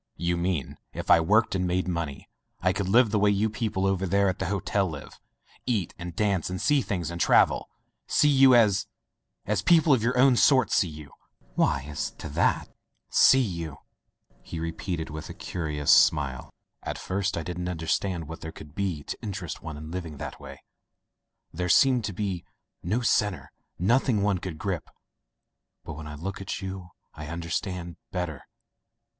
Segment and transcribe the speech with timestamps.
[0.17, 2.27] "You mean if I worked and made money,
[2.59, 5.19] I could live the way you people over there at the hotel live;
[5.67, 7.69] eat and dance and see things and travel—
[8.07, 8.87] see you as—
[9.45, 11.11] as people of yourown sort see you?"
[11.53, 12.73] "Why, as to that"
[13.29, 13.77] "See you
[14.41, 16.89] —"he repeated with a curious [301] Digitized by LjOOQ IC Interventions smile.
[16.89, 20.39] "At first I didn't understand what there could be to interest one in living that
[20.39, 20.63] way—
[21.53, 22.43] there seemed to be
[22.81, 24.89] no centre, nothing one could grip.
[25.83, 28.41] But when I look at you I understand better.